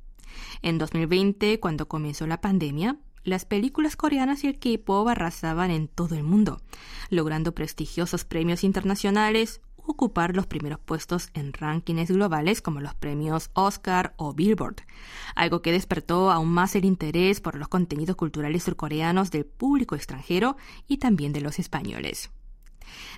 En 0.61 0.77
2020, 0.77 1.59
cuando 1.59 1.89
comenzó 1.89 2.25
la 2.27 2.39
pandemia, 2.39 2.95
las 3.25 3.43
películas 3.43 3.97
coreanas 3.97 4.45
y 4.45 4.47
el 4.47 4.57
K-pop 4.57 5.05
arrasaban 5.09 5.69
en 5.69 5.89
todo 5.89 6.15
el 6.15 6.23
mundo, 6.23 6.61
logrando 7.09 7.51
prestigiosos 7.53 8.23
premios 8.23 8.63
internacionales, 8.63 9.59
ocupar 9.85 10.35
los 10.35 10.47
primeros 10.47 10.79
puestos 10.79 11.29
en 11.33 11.53
rankings 11.53 12.11
globales 12.11 12.61
como 12.61 12.81
los 12.81 12.93
premios 12.95 13.49
Oscar 13.53 14.13
o 14.17 14.33
Billboard, 14.33 14.77
algo 15.35 15.61
que 15.61 15.71
despertó 15.71 16.31
aún 16.31 16.49
más 16.49 16.75
el 16.75 16.85
interés 16.85 17.41
por 17.41 17.55
los 17.55 17.67
contenidos 17.67 18.15
culturales 18.15 18.63
surcoreanos 18.63 19.31
del 19.31 19.45
público 19.45 19.95
extranjero 19.95 20.57
y 20.87 20.97
también 20.97 21.33
de 21.33 21.41
los 21.41 21.59
españoles. 21.59 22.31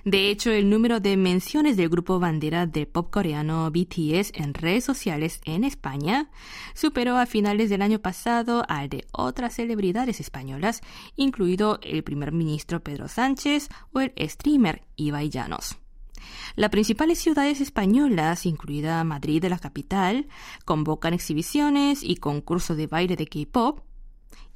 De 0.04 0.30
hecho, 0.30 0.50
el 0.50 0.70
número 0.70 1.00
de 1.00 1.16
menciones 1.16 1.76
del 1.76 1.88
grupo 1.88 2.18
bandera 2.18 2.66
del 2.66 2.86
pop 2.86 3.10
coreano 3.10 3.70
BTS 3.70 4.32
en 4.34 4.54
redes 4.54 4.84
sociales 4.84 5.40
en 5.44 5.64
España 5.64 6.30
superó 6.74 7.16
a 7.16 7.26
finales 7.26 7.70
del 7.70 7.82
año 7.82 7.98
pasado 7.98 8.64
al 8.68 8.88
de 8.88 9.04
otras 9.12 9.54
celebridades 9.54 10.20
españolas, 10.20 10.80
incluido 11.16 11.78
el 11.82 12.04
primer 12.04 12.32
ministro 12.32 12.80
Pedro 12.80 13.08
Sánchez 13.08 13.68
o 13.92 14.00
el 14.00 14.12
streamer 14.28 14.82
Ibai 14.96 15.28
Llanos. 15.28 15.78
Las 16.54 16.70
principales 16.70 17.18
ciudades 17.18 17.60
españolas, 17.60 18.46
incluida 18.46 19.02
Madrid 19.04 19.44
la 19.44 19.58
capital, 19.58 20.26
convocan 20.64 21.14
exhibiciones 21.14 22.02
y 22.02 22.16
concursos 22.16 22.76
de 22.76 22.86
baile 22.86 23.16
de 23.16 23.26
K-pop, 23.26 23.80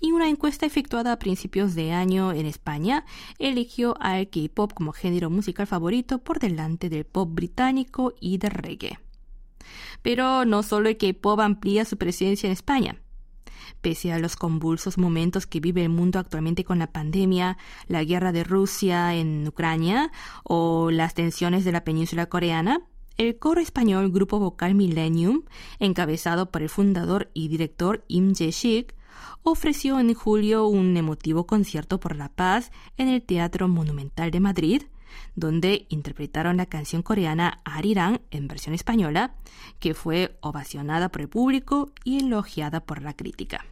y 0.00 0.12
una 0.12 0.28
encuesta 0.28 0.66
efectuada 0.66 1.12
a 1.12 1.18
principios 1.18 1.74
de 1.74 1.92
año 1.92 2.32
en 2.32 2.46
España 2.46 3.04
eligió 3.38 3.94
al 4.00 4.30
K-pop 4.30 4.72
como 4.72 4.92
género 4.92 5.28
musical 5.28 5.66
favorito 5.66 6.18
por 6.18 6.40
delante 6.40 6.88
del 6.88 7.04
pop 7.04 7.28
británico 7.30 8.14
y 8.18 8.38
del 8.38 8.50
reggae. 8.52 8.98
Pero 10.02 10.46
no 10.46 10.62
solo 10.62 10.88
el 10.88 10.96
K-pop 10.96 11.40
amplía 11.40 11.84
su 11.84 11.98
presencia 11.98 12.46
en 12.46 12.52
España. 12.52 12.96
Pese 13.80 14.12
a 14.12 14.18
los 14.18 14.36
convulsos 14.36 14.98
momentos 14.98 15.46
que 15.46 15.60
vive 15.60 15.82
el 15.82 15.88
mundo 15.88 16.18
actualmente 16.18 16.64
con 16.64 16.78
la 16.78 16.92
pandemia, 16.92 17.58
la 17.86 18.04
guerra 18.04 18.32
de 18.32 18.44
Rusia 18.44 19.14
en 19.14 19.46
Ucrania 19.46 20.12
o 20.44 20.90
las 20.90 21.14
tensiones 21.14 21.64
de 21.64 21.72
la 21.72 21.84
península 21.84 22.26
coreana, 22.26 22.82
el 23.16 23.38
coro 23.38 23.60
español 23.60 24.10
Grupo 24.10 24.38
Vocal 24.38 24.74
Millennium, 24.74 25.42
encabezado 25.78 26.50
por 26.50 26.62
el 26.62 26.68
fundador 26.68 27.30
y 27.34 27.48
director 27.48 28.04
Im 28.08 28.32
Jae-sik, 28.34 28.94
ofreció 29.42 30.00
en 30.00 30.14
julio 30.14 30.66
un 30.66 30.96
emotivo 30.96 31.46
concierto 31.46 32.00
por 32.00 32.16
la 32.16 32.30
paz 32.30 32.70
en 32.96 33.08
el 33.08 33.22
Teatro 33.22 33.68
Monumental 33.68 34.30
de 34.30 34.40
Madrid, 34.40 34.82
donde 35.34 35.86
interpretaron 35.88 36.56
la 36.56 36.66
canción 36.66 37.02
coreana 37.02 37.60
Arirang 37.64 38.20
en 38.30 38.48
versión 38.48 38.74
española, 38.74 39.34
que 39.78 39.94
fue 39.94 40.36
ovacionada 40.40 41.10
por 41.10 41.22
el 41.22 41.28
público 41.28 41.92
y 42.04 42.18
elogiada 42.18 42.80
por 42.80 43.02
la 43.02 43.14
crítica. 43.14 43.64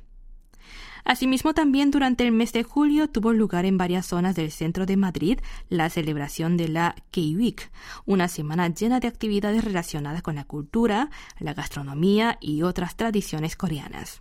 Asimismo, 1.05 1.55
también 1.55 1.91
durante 1.91 2.25
el 2.25 2.33
mes 2.33 2.53
de 2.53 2.65
julio 2.65 3.09
tuvo 3.09 3.33
lugar 3.33 3.65
en 3.65 3.79
varias 3.79 4.05
zonas 4.05 4.37
del 4.37 4.51
centro 4.51 4.85
de 4.85 4.99
Madrid 4.99 5.39
la 5.71 5.89
celebración 5.89 6.59
de 6.59 6.69
la 6.69 6.95
K-Week, 7.13 7.71
una 8.05 8.29
semana 8.29 8.69
llena 8.69 9.01
de 9.01 9.09
actividades 9.09 9.65
relacionadas 9.65 10.21
con 10.21 10.35
la 10.35 10.45
cultura, 10.45 11.09
la 11.39 11.55
gastronomía 11.55 12.37
y 12.43 12.61
otras 12.61 12.95
tradiciones 12.97 13.57
coreanas. 13.57 14.21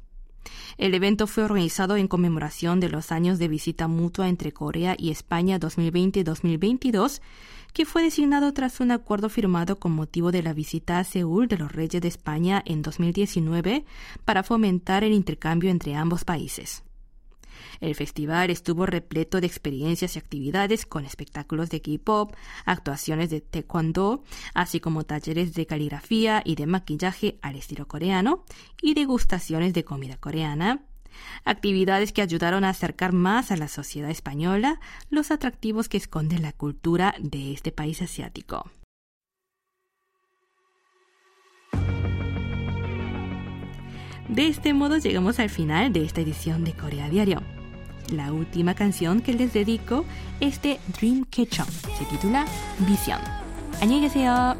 El 0.77 0.93
evento 0.93 1.27
fue 1.27 1.43
organizado 1.43 1.97
en 1.97 2.07
conmemoración 2.07 2.79
de 2.79 2.89
los 2.89 3.11
años 3.11 3.39
de 3.39 3.47
visita 3.47 3.87
mutua 3.87 4.29
entre 4.29 4.51
Corea 4.51 4.95
y 4.97 5.11
España 5.11 5.59
2020-2022, 5.59 7.21
que 7.73 7.85
fue 7.85 8.03
designado 8.03 8.53
tras 8.53 8.79
un 8.79 8.91
acuerdo 8.91 9.29
firmado 9.29 9.77
con 9.79 9.91
motivo 9.91 10.31
de 10.31 10.43
la 10.43 10.53
visita 10.53 10.99
a 10.99 11.03
Seúl 11.03 11.47
de 11.47 11.57
los 11.57 11.71
reyes 11.71 12.01
de 12.01 12.07
España 12.07 12.63
en 12.65 12.81
2019 12.81 13.85
para 14.25 14.43
fomentar 14.43 15.03
el 15.03 15.13
intercambio 15.13 15.69
entre 15.69 15.95
ambos 15.95 16.25
países. 16.25 16.83
El 17.79 17.95
festival 17.95 18.49
estuvo 18.49 18.85
repleto 18.85 19.41
de 19.41 19.47
experiencias 19.47 20.15
y 20.15 20.19
actividades 20.19 20.85
con 20.85 21.05
espectáculos 21.05 21.69
de 21.69 21.81
K-pop, 21.81 22.33
actuaciones 22.65 23.29
de 23.29 23.41
taekwondo, 23.41 24.23
así 24.53 24.79
como 24.79 25.03
talleres 25.03 25.53
de 25.53 25.65
caligrafía 25.65 26.41
y 26.43 26.55
de 26.55 26.67
maquillaje 26.67 27.37
al 27.41 27.55
estilo 27.55 27.87
coreano 27.87 28.43
y 28.81 28.93
degustaciones 28.93 29.73
de 29.73 29.83
comida 29.83 30.17
coreana, 30.17 30.83
actividades 31.45 32.13
que 32.13 32.21
ayudaron 32.21 32.63
a 32.63 32.69
acercar 32.69 33.13
más 33.13 33.51
a 33.51 33.57
la 33.57 33.67
sociedad 33.67 34.09
española 34.09 34.79
los 35.09 35.31
atractivos 35.31 35.89
que 35.89 35.97
esconde 35.97 36.39
la 36.39 36.53
cultura 36.53 37.15
de 37.19 37.53
este 37.53 37.71
país 37.71 38.01
asiático. 38.01 38.69
De 44.28 44.46
este 44.46 44.74
modo 44.74 44.98
llegamos 44.98 45.38
al 45.38 45.50
final 45.50 45.92
de 45.92 46.04
esta 46.04 46.20
edición 46.20 46.64
de 46.64 46.72
Corea 46.72 47.08
Diario. 47.08 47.42
La 48.10 48.32
última 48.32 48.74
canción 48.74 49.20
que 49.20 49.32
les 49.32 49.52
dedico 49.52 50.04
es 50.40 50.60
de 50.62 50.78
Dreamcatcher. 50.98 51.66
Se 51.98 52.04
titula 52.04 52.46
Visión. 52.86 53.20
안녕히 53.82 54.02
계세요. 54.02 54.56